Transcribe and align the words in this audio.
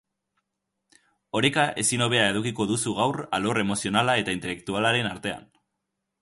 Oreka 1.39 1.65
ezin 1.83 2.03
hobea 2.05 2.23
edukiko 2.31 2.67
duzu 2.71 2.95
gaur 3.01 3.19
alor 3.39 3.61
emozionala 3.65 4.17
eta 4.23 4.35
intelektualaren 4.39 5.13
artean. 5.13 5.47